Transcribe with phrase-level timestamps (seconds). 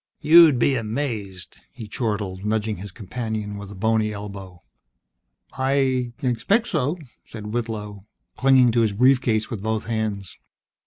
[0.19, 4.63] "You'll be amazed!" he chortled, nudging his companion with a bony elbow.
[5.53, 10.39] "I I expect so," said Whitlow, clinging to his brief case with both hands.